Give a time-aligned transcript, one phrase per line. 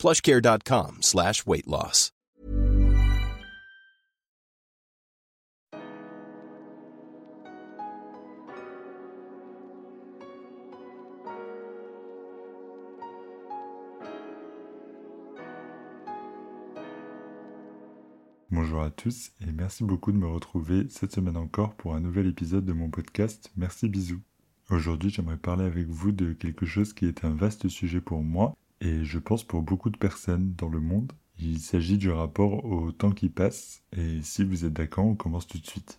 [0.00, 2.12] plushcare.com slash weight loss.
[18.50, 22.26] Bonjour à tous et merci beaucoup de me retrouver cette semaine encore pour un nouvel
[22.26, 24.20] épisode de mon podcast Merci bisous.
[24.70, 28.54] Aujourd'hui j'aimerais parler avec vous de quelque chose qui est un vaste sujet pour moi
[28.80, 31.12] et je pense pour beaucoup de personnes dans le monde.
[31.38, 35.46] Il s'agit du rapport au temps qui passe et si vous êtes d'accord on commence
[35.46, 35.98] tout de suite.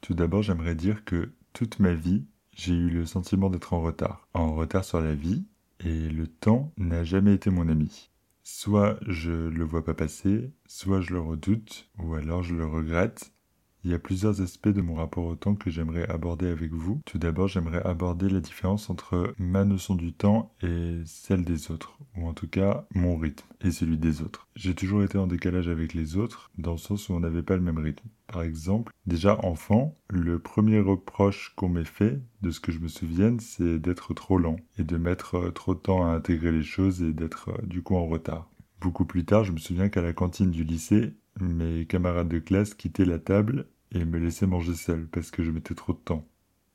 [0.00, 4.28] Tout d'abord j'aimerais dire que toute ma vie j'ai eu le sentiment d'être en retard.
[4.34, 5.44] En retard sur la vie
[5.80, 8.10] et le temps n'a jamais été mon ami.
[8.42, 13.32] Soit je le vois pas passer, soit je le redoute, ou alors je le regrette.
[13.88, 17.00] Il y a plusieurs aspects de mon rapport au temps que j'aimerais aborder avec vous.
[17.06, 21.98] Tout d'abord, j'aimerais aborder la différence entre ma notion du temps et celle des autres,
[22.14, 24.46] ou en tout cas mon rythme et celui des autres.
[24.56, 27.56] J'ai toujours été en décalage avec les autres, dans le sens où on n'avait pas
[27.56, 28.06] le même rythme.
[28.26, 32.88] Par exemple, déjà enfant, le premier reproche qu'on m'ait fait, de ce que je me
[32.88, 37.00] souvienne, c'est d'être trop lent et de mettre trop de temps à intégrer les choses
[37.00, 38.50] et d'être du coup en retard.
[38.82, 42.74] Beaucoup plus tard, je me souviens qu'à la cantine du lycée, mes camarades de classe
[42.74, 46.26] quittaient la table et me laissaient manger seul parce que je mettais trop de temps.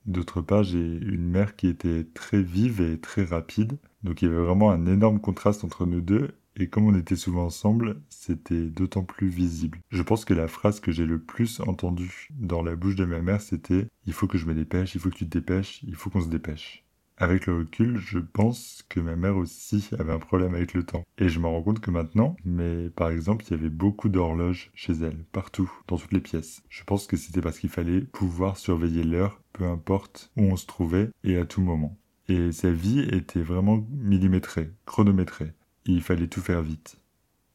[0.05, 4.31] D'autre part, j'ai une mère qui était très vive et très rapide, donc il y
[4.31, 8.67] avait vraiment un énorme contraste entre nous deux, et comme on était souvent ensemble, c'était
[8.67, 9.79] d'autant plus visible.
[9.89, 13.21] Je pense que la phrase que j'ai le plus entendue dans la bouche de ma
[13.21, 15.95] mère, c'était⁇ Il faut que je me dépêche, il faut que tu te dépêches, il
[15.95, 16.82] faut qu'on se dépêche⁇
[17.17, 21.03] avec le recul, je pense que ma mère aussi avait un problème avec le temps.
[21.17, 24.71] Et je me rends compte que maintenant, mais par exemple, il y avait beaucoup d'horloges
[24.73, 26.63] chez elle, partout, dans toutes les pièces.
[26.69, 30.65] Je pense que c'était parce qu'il fallait pouvoir surveiller l'heure, peu importe où on se
[30.65, 31.97] trouvait et à tout moment.
[32.27, 35.53] Et sa vie était vraiment millimétrée, chronométrée.
[35.85, 37.02] Il fallait tout faire vite.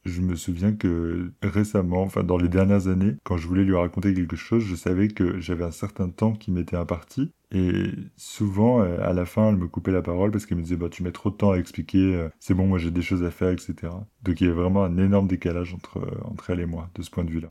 [0.05, 4.15] Je me souviens que récemment, enfin dans les dernières années, quand je voulais lui raconter
[4.15, 7.33] quelque chose, je savais que j'avais un certain temps qui m'était imparti.
[7.51, 10.77] Et souvent, euh, à la fin, elle me coupait la parole parce qu'elle me disait
[10.77, 13.25] bah, Tu mets trop de temps à expliquer, euh, c'est bon, moi j'ai des choses
[13.25, 13.75] à faire, etc.
[14.23, 17.03] Donc il y avait vraiment un énorme décalage entre, euh, entre elle et moi, de
[17.03, 17.49] ce point de vue-là.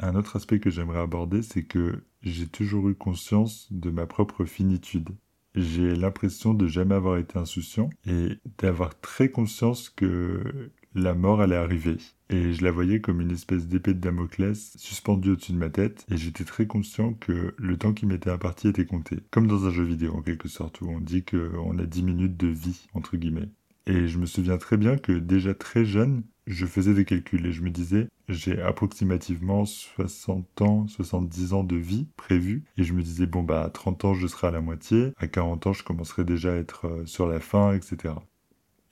[0.00, 4.44] Un autre aspect que j'aimerais aborder, c'est que j'ai toujours eu conscience de ma propre
[4.44, 5.10] finitude
[5.54, 11.56] j'ai l'impression de jamais avoir été insouciant et d'avoir très conscience que la mort allait
[11.56, 11.96] arriver.
[12.30, 16.04] Et je la voyais comme une espèce d'épée de Damoclès suspendue au-dessus de ma tête,
[16.10, 19.18] et j'étais très conscient que le temps qui m'était imparti était compté.
[19.30, 22.36] Comme dans un jeu vidéo en quelque sorte, où on dit qu'on a 10 minutes
[22.36, 23.48] de vie, entre guillemets.
[23.86, 27.52] Et je me souviens très bien que déjà très jeune, je faisais des calculs et
[27.52, 32.64] je me disais, j'ai approximativement 60 ans, 70 ans de vie prévus.
[32.76, 35.12] Et je me disais, bon, bah, à 30 ans, je serai à la moitié.
[35.16, 38.14] À 40 ans, je commencerai déjà à être euh, sur la fin, etc.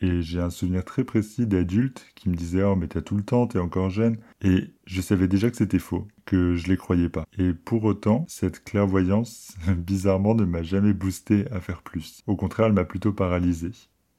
[0.00, 3.22] Et j'ai un souvenir très précis d'adultes qui me disaient Oh, mais t'as tout le
[3.22, 4.18] temps, t'es encore jeune.
[4.42, 7.26] Et je savais déjà que c'était faux, que je les croyais pas.
[7.38, 12.22] Et pour autant, cette clairvoyance, bizarrement, ne m'a jamais boosté à faire plus.
[12.26, 13.70] Au contraire, elle m'a plutôt paralysé.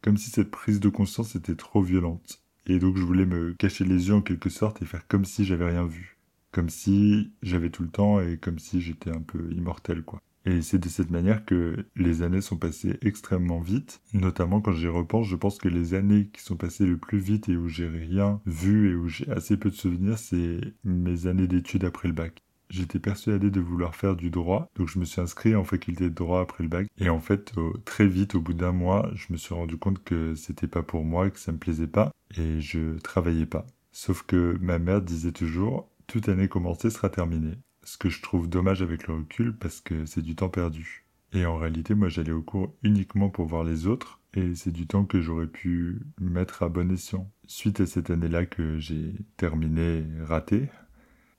[0.01, 2.41] Comme si cette prise de conscience était trop violente.
[2.65, 5.45] Et donc je voulais me cacher les yeux en quelque sorte et faire comme si
[5.45, 6.17] j'avais rien vu.
[6.51, 10.21] Comme si j'avais tout le temps et comme si j'étais un peu immortel, quoi.
[10.47, 13.99] Et c'est de cette manière que les années sont passées extrêmement vite.
[14.13, 17.49] Notamment quand j'y repense, je pense que les années qui sont passées le plus vite
[17.49, 21.47] et où j'ai rien vu et où j'ai assez peu de souvenirs, c'est mes années
[21.47, 22.43] d'études après le bac.
[22.69, 26.15] J'étais persuadé de vouloir faire du droit, donc je me suis inscrit en faculté de
[26.15, 26.87] droit après le bac.
[26.97, 27.51] Et en fait,
[27.83, 31.03] très vite, au bout d'un mois, je me suis rendu compte que c'était pas pour
[31.03, 33.65] moi, que ça me plaisait pas, et je travaillais pas.
[33.91, 37.57] Sauf que ma mère disait toujours, toute année commencée sera terminée
[37.88, 41.06] ce que je trouve dommage avec le recul parce que c'est du temps perdu.
[41.31, 44.88] Et en réalité, moi j'allais au cours uniquement pour voir les autres, et c'est du
[44.88, 47.31] temps que j'aurais pu mettre à bon escient.
[47.48, 50.69] Suite à cette année-là que j'ai terminé raté,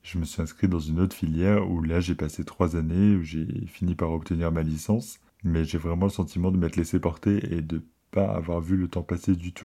[0.02, 3.22] je me suis inscrit dans une autre filière où là j'ai passé trois années, où
[3.22, 7.54] j'ai fini par obtenir ma licence, mais j'ai vraiment le sentiment de m'être laissé porter
[7.54, 9.64] et de pas avoir vu le temps passer du tout.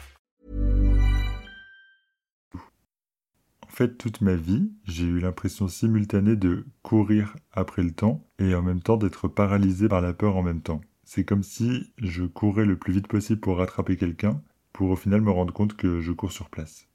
[3.81, 8.61] Fait, toute ma vie, j'ai eu l'impression simultanée de courir après le temps et en
[8.61, 10.81] même temps d'être paralysé par la peur en même temps.
[11.03, 14.39] C'est comme si je courais le plus vite possible pour rattraper quelqu'un,
[14.71, 16.89] pour au final me rendre compte que je cours sur place.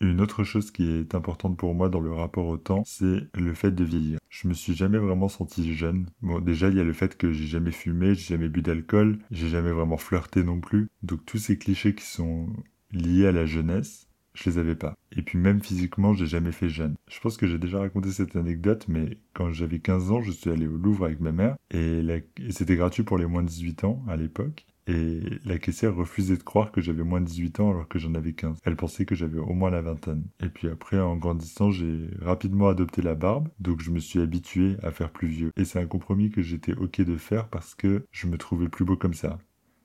[0.00, 3.54] Une autre chose qui est importante pour moi dans le rapport au temps, c'est le
[3.54, 4.18] fait de vieillir.
[4.28, 6.06] Je me suis jamais vraiment senti jeune.
[6.22, 9.20] Bon, déjà, il y a le fait que j'ai jamais fumé, j'ai jamais bu d'alcool,
[9.30, 10.88] j'ai jamais vraiment flirté non plus.
[11.04, 12.48] Donc tous ces clichés qui sont
[12.90, 14.96] liés à la jeunesse, je les avais pas.
[15.16, 16.96] Et puis même physiquement, j'ai jamais fait jeune.
[17.08, 20.50] Je pense que j'ai déjà raconté cette anecdote, mais quand j'avais 15 ans, je suis
[20.50, 22.02] allé au Louvre avec ma mère, et,
[22.50, 24.66] c'était gratuit pour les moins de 18 ans à l'époque.
[24.88, 28.14] Et la caissière refusait de croire que j'avais moins de 18 ans alors que j'en
[28.14, 28.58] avais 15.
[28.64, 30.24] Elle pensait que j'avais au moins la vingtaine.
[30.40, 34.76] Et puis après, en grandissant, j'ai rapidement adopté la barbe, donc je me suis habitué
[34.82, 35.52] à faire plus vieux.
[35.56, 38.84] Et c'est un compromis que j'étais ok de faire parce que je me trouvais plus
[38.84, 39.38] beau comme ça.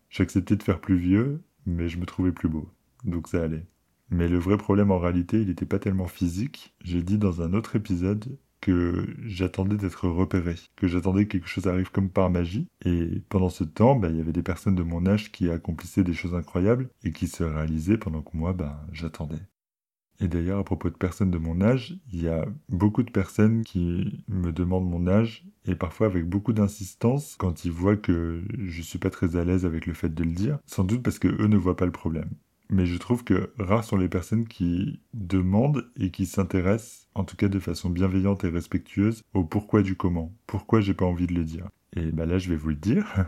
[0.09, 2.67] J'acceptais de faire plus vieux, mais je me trouvais plus beau.
[3.03, 3.67] Donc ça allait.
[4.09, 6.74] Mais le vrai problème en réalité, il n'était pas tellement physique.
[6.83, 11.68] J'ai dit dans un autre épisode que j'attendais d'être repéré, que j'attendais que quelque chose
[11.68, 12.68] arrive comme par magie.
[12.86, 16.04] Et pendant ce temps, bah, il y avait des personnes de mon âge qui accomplissaient
[16.04, 19.42] des choses incroyables et qui se réalisaient pendant que moi, bah, j'attendais.
[20.19, 23.63] Et d'ailleurs, à propos de personnes de mon âge, il y a beaucoup de personnes
[23.63, 28.81] qui me demandent mon âge et parfois avec beaucoup d'insistance quand ils voient que je
[28.81, 31.27] suis pas très à l'aise avec le fait de le dire, sans doute parce que
[31.27, 32.31] eux ne voient pas le problème.
[32.69, 37.37] Mais je trouve que rares sont les personnes qui demandent et qui s'intéressent, en tout
[37.37, 40.33] cas de façon bienveillante et respectueuse, au pourquoi du comment.
[40.47, 41.69] Pourquoi j'ai pas envie de le dire.
[41.95, 43.25] Et bah là, je vais vous le dire.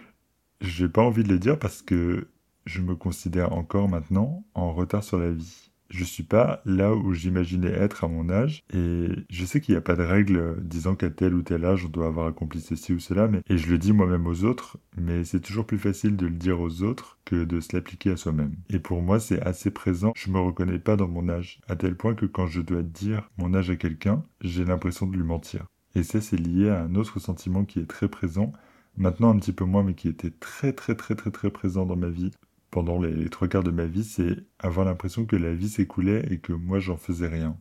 [0.60, 2.28] j'ai pas envie de le dire parce que
[2.66, 5.71] je me considère encore maintenant en retard sur la vie.
[5.92, 9.78] Je suis pas là où j'imaginais être à mon âge et je sais qu'il n'y
[9.78, 12.94] a pas de règle disant qu'à tel ou tel âge on doit avoir accompli ceci
[12.94, 16.24] ou cela et je le dis moi-même aux autres mais c'est toujours plus facile de
[16.24, 18.54] le dire aux autres que de se l'appliquer à soi-même.
[18.70, 21.94] Et pour moi c'est assez présent, je me reconnais pas dans mon âge à tel
[21.94, 25.66] point que quand je dois dire mon âge à quelqu'un, j'ai l'impression de lui mentir.
[25.94, 28.54] Et ça c'est lié à un autre sentiment qui est très présent
[28.96, 31.96] maintenant un petit peu moins mais qui était très très très très très présent dans
[31.96, 32.30] ma vie
[32.72, 36.38] pendant les, trois quarts de ma vie, c'est avoir l'impression que la vie s'écoulait et
[36.38, 37.56] que moi j'en faisais rien.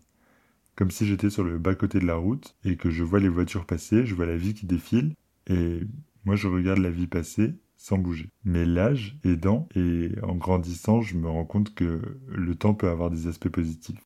[0.75, 3.65] Comme si j'étais sur le bas-côté de la route et que je vois les voitures
[3.65, 5.13] passer, je vois la vie qui défile
[5.47, 5.81] et
[6.23, 8.29] moi je regarde la vie passer sans bouger.
[8.45, 13.11] Mais l'âge aidant et en grandissant, je me rends compte que le temps peut avoir
[13.11, 13.99] des aspects positifs.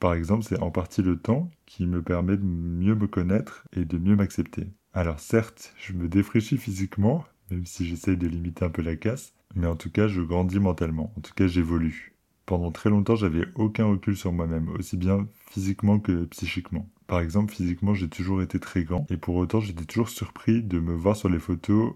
[0.00, 3.86] Par exemple, c'est en partie le temps qui me permet de mieux me connaître et
[3.86, 4.66] de mieux m'accepter.
[4.96, 9.34] Alors certes, je me défraîchis physiquement, même si j'essaye de limiter un peu la casse,
[9.56, 12.14] mais en tout cas, je grandis mentalement, en tout cas, j'évolue.
[12.46, 16.88] Pendant très longtemps, j'avais aucun recul sur moi-même, aussi bien physiquement que psychiquement.
[17.08, 20.78] Par exemple, physiquement, j'ai toujours été très grand, et pour autant, j'étais toujours surpris de
[20.78, 21.94] me voir sur les photos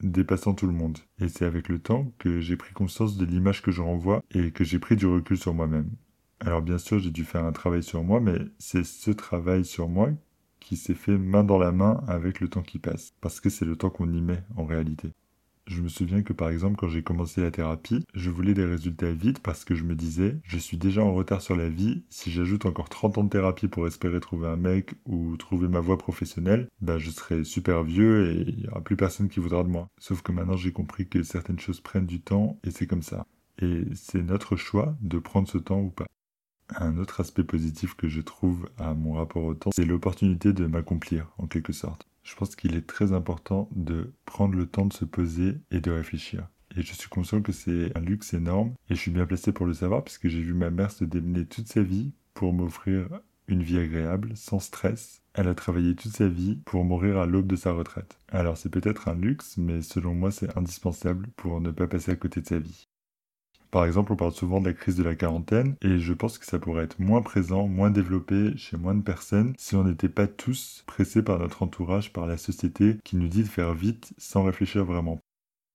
[0.00, 0.98] dépassant tout le monde.
[1.20, 4.50] Et c'est avec le temps que j'ai pris conscience de l'image que je renvoie et
[4.50, 5.90] que j'ai pris du recul sur moi-même.
[6.40, 9.88] Alors bien sûr, j'ai dû faire un travail sur moi, mais c'est ce travail sur
[9.88, 10.10] moi
[10.70, 13.64] qui s'est fait main dans la main avec le temps qui passe, parce que c'est
[13.64, 15.10] le temps qu'on y met en réalité.
[15.66, 19.10] Je me souviens que par exemple quand j'ai commencé la thérapie, je voulais des résultats
[19.10, 22.30] vite parce que je me disais je suis déjà en retard sur la vie, si
[22.30, 25.98] j'ajoute encore 30 ans de thérapie pour espérer trouver un mec ou trouver ma voie
[25.98, 29.68] professionnelle, bah je serai super vieux et il n'y aura plus personne qui voudra de
[29.70, 29.88] moi.
[29.98, 33.26] Sauf que maintenant j'ai compris que certaines choses prennent du temps et c'est comme ça.
[33.60, 36.06] Et c'est notre choix de prendre ce temps ou pas.
[36.76, 40.66] Un autre aspect positif que je trouve à mon rapport au temps, c'est l'opportunité de
[40.66, 42.06] m'accomplir, en quelque sorte.
[42.22, 45.90] Je pense qu'il est très important de prendre le temps de se poser et de
[45.90, 46.48] réfléchir.
[46.76, 49.66] Et je suis conscient que c'est un luxe énorme, et je suis bien placé pour
[49.66, 53.08] le savoir, puisque j'ai vu ma mère se démener toute sa vie pour m'offrir
[53.48, 55.22] une vie agréable, sans stress.
[55.34, 58.18] Elle a travaillé toute sa vie pour mourir à l'aube de sa retraite.
[58.28, 62.16] Alors c'est peut-être un luxe, mais selon moi c'est indispensable pour ne pas passer à
[62.16, 62.88] côté de sa vie.
[63.70, 66.46] Par exemple, on parle souvent de la crise de la quarantaine et je pense que
[66.46, 70.26] ça pourrait être moins présent, moins développé chez moins de personnes si on n'était pas
[70.26, 74.42] tous pressés par notre entourage, par la société qui nous dit de faire vite sans
[74.42, 75.20] réfléchir vraiment.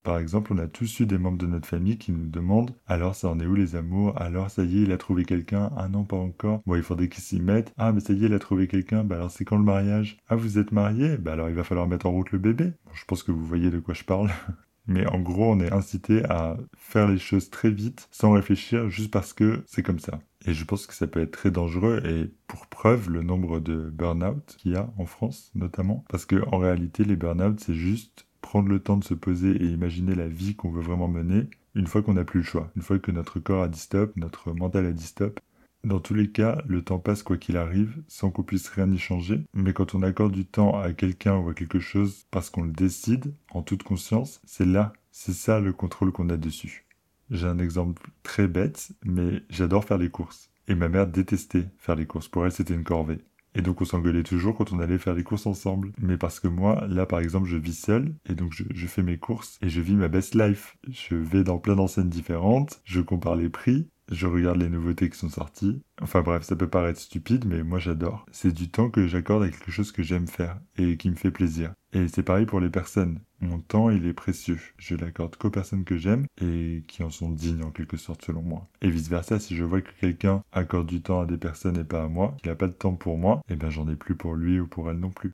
[0.02, 3.14] Par exemple, on a tous eu des membres de notre famille qui nous demandent alors
[3.16, 4.16] ça en est où les amours?
[4.20, 6.60] Alors ça y est, il a trouvé quelqu'un Ah non, pas encore.
[6.66, 7.72] Bon, il faudrait qu'il s'y mette.
[7.78, 9.04] Ah, mais ça y est, il a trouvé quelqu'un.
[9.04, 10.18] Bah alors c'est quand le mariage?
[10.28, 12.72] Ah, vous êtes marié Bah alors il va falloir mettre en route le bébé.
[12.94, 14.30] je pense que vous voyez de quoi je parle.
[14.86, 19.10] Mais en gros, on est incité à faire les choses très vite, sans réfléchir, juste
[19.10, 20.20] parce que c'est comme ça.
[20.46, 23.90] Et je pense que ça peut être très dangereux, et pour preuve, le nombre de
[23.90, 26.04] burn-out qu'il y a en France, notamment.
[26.08, 29.66] Parce que en réalité, les burn-out, c'est juste prendre le temps de se poser et
[29.66, 32.82] imaginer la vie qu'on veut vraiment mener une fois qu'on n'a plus le choix, une
[32.82, 35.40] fois que notre corps a dit stop, notre mental a dit stop.
[35.86, 38.98] Dans tous les cas, le temps passe quoi qu'il arrive, sans qu'on puisse rien y
[38.98, 42.64] changer, mais quand on accorde du temps à quelqu'un ou à quelque chose parce qu'on
[42.64, 46.86] le décide, en toute conscience, c'est là, c'est ça le contrôle qu'on a dessus.
[47.30, 50.50] J'ai un exemple très bête, mais j'adore faire les courses.
[50.66, 53.20] Et ma mère détestait faire les courses, pour elle c'était une corvée.
[53.54, 55.92] Et donc on s'engueulait toujours quand on allait faire les courses ensemble.
[56.00, 59.18] Mais parce que moi, là par exemple, je vis seul et donc je, fais mes
[59.18, 60.76] courses et je vis ma best life.
[60.90, 65.18] Je vais dans plein d'enseignes différentes, je compare les prix, je regarde les nouveautés qui
[65.18, 65.82] sont sorties.
[66.00, 68.26] Enfin bref, ça peut paraître stupide, mais moi j'adore.
[68.30, 71.30] C'est du temps que j'accorde à quelque chose que j'aime faire et qui me fait
[71.30, 71.72] plaisir.
[71.92, 73.20] Et c'est pareil pour les personnes.
[73.40, 74.60] Mon temps, il est précieux.
[74.78, 78.42] Je l'accorde qu'aux personnes que j'aime et qui en sont dignes en quelque sorte selon
[78.42, 78.68] moi.
[78.82, 81.84] Et vice versa, si je vois que quelqu'un accorde du temps à des personnes et
[81.84, 84.14] pas à moi, qu'il n'a pas de temps pour moi, eh ben j'en ai plus
[84.14, 85.32] pour lui ou pour elle non plus.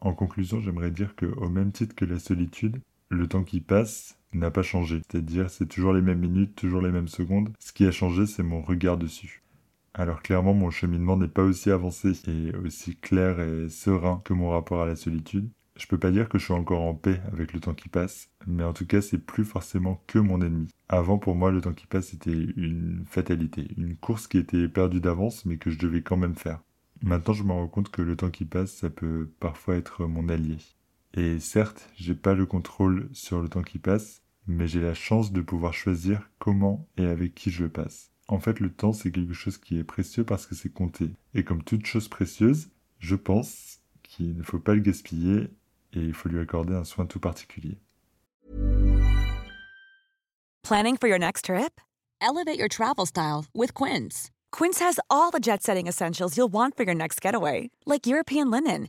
[0.00, 2.80] En conclusion, j'aimerais dire que, au même titre que la solitude,
[3.10, 5.00] le temps qui passe, n'a pas changé.
[5.10, 7.50] C'est-à-dire, c'est toujours les mêmes minutes, toujours les mêmes secondes.
[7.58, 9.42] Ce qui a changé, c'est mon regard dessus.
[9.94, 14.50] Alors clairement, mon cheminement n'est pas aussi avancé et aussi clair et serein que mon
[14.50, 15.48] rapport à la solitude.
[15.76, 18.30] Je peux pas dire que je suis encore en paix avec le temps qui passe,
[18.46, 20.68] mais en tout cas, c'est plus forcément que mon ennemi.
[20.88, 25.00] Avant, pour moi, le temps qui passe était une fatalité, une course qui était perdue
[25.00, 26.60] d'avance, mais que je devais quand même faire.
[27.02, 30.28] Maintenant, je me rends compte que le temps qui passe, ça peut parfois être mon
[30.28, 30.56] allié.
[31.14, 35.32] Et certes, j'ai pas le contrôle sur le temps qui passe, mais j'ai la chance
[35.32, 38.10] de pouvoir choisir comment et avec qui je le passe.
[38.28, 41.10] En fait, le temps, c'est quelque chose qui est précieux parce que c'est compté.
[41.34, 45.48] Et comme toute chose précieuse, je pense qu'il ne faut pas le gaspiller
[45.94, 47.78] et il faut lui accorder un soin tout particulier.
[50.62, 51.80] Planning for your next trip?
[52.20, 54.30] Elevate your travel style with Quince.
[54.52, 58.50] Quince has all the jet setting essentials you'll want for your next getaway, like European
[58.50, 58.88] linen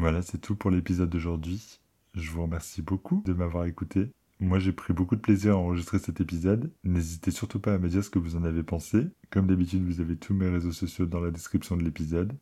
[0.00, 1.78] Voilà, c'est tout pour l'épisode d'aujourd'hui.
[2.14, 4.10] Je vous remercie beaucoup de m'avoir écouté.
[4.40, 6.72] Moi, j'ai pris beaucoup de plaisir à enregistrer cet épisode.
[6.84, 9.08] N'hésitez surtout pas à me dire ce que vous en avez pensé.
[9.28, 12.32] Comme d'habitude, vous avez tous mes réseaux sociaux dans la description de l'épisode.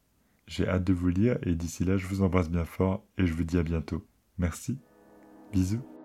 [0.47, 3.33] J'ai hâte de vous lire et d'ici là, je vous embrasse bien fort et je
[3.35, 4.07] vous dis à bientôt.
[4.39, 4.79] Merci.
[5.53, 5.98] Bisous.